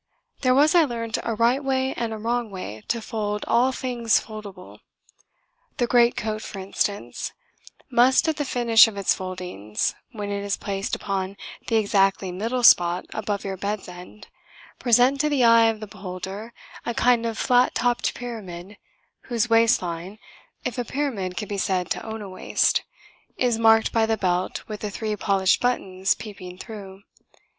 [0.41, 4.19] There was, I learnt, a right way and a wrong way to fold all things
[4.19, 4.79] foldable.
[5.77, 7.33] The great coat, for instance,
[7.91, 11.37] must at the finish of its foldings, when it is placed upon
[11.67, 14.27] the exactly middle spot above your bed's end,
[14.79, 16.51] present to the eye of the beholder
[16.83, 18.79] a kind of flat topped pyramid
[19.25, 20.17] whose waist line
[20.65, 22.81] (if a pyramid can be said to own a waist)
[23.37, 27.03] is marked by the belt with the three polished buttons peeping through.